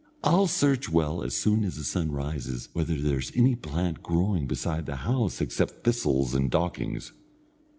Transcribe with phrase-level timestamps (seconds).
[0.23, 4.87] I'll search well as soon as the sun rises, whether there's any plant growing beside
[4.87, 7.11] the house except thistles and dockings."